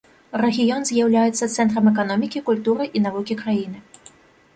[0.41, 3.83] Рэгіён з'яўляецца цэнтрам эканомікі, культуры і навукі краіны.